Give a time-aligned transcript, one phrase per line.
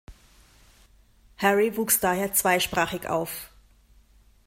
[1.37, 3.51] Harry wuchs daher zweisprachig auf.